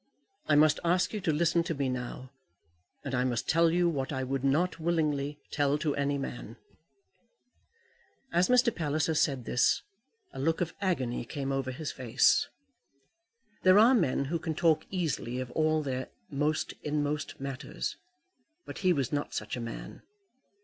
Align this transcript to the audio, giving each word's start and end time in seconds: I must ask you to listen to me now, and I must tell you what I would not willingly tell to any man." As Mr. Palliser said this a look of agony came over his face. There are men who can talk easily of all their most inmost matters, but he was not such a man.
I 0.47 0.55
must 0.55 0.79
ask 0.83 1.13
you 1.13 1.21
to 1.21 1.31
listen 1.31 1.61
to 1.61 1.75
me 1.75 1.87
now, 1.87 2.31
and 3.03 3.13
I 3.13 3.23
must 3.23 3.47
tell 3.47 3.69
you 3.69 3.87
what 3.87 4.11
I 4.11 4.23
would 4.23 4.43
not 4.43 4.79
willingly 4.79 5.39
tell 5.51 5.77
to 5.77 5.95
any 5.95 6.17
man." 6.17 6.57
As 8.33 8.49
Mr. 8.49 8.75
Palliser 8.75 9.13
said 9.13 9.45
this 9.45 9.83
a 10.33 10.39
look 10.39 10.59
of 10.59 10.73
agony 10.81 11.23
came 11.23 11.51
over 11.51 11.69
his 11.69 11.91
face. 11.91 12.47
There 13.61 13.77
are 13.77 13.93
men 13.93 14.25
who 14.25 14.39
can 14.39 14.55
talk 14.55 14.87
easily 14.89 15.39
of 15.39 15.51
all 15.51 15.83
their 15.83 16.09
most 16.31 16.73
inmost 16.81 17.39
matters, 17.39 17.95
but 18.65 18.79
he 18.79 18.93
was 18.93 19.11
not 19.13 19.35
such 19.35 19.55
a 19.55 19.61
man. 19.61 20.01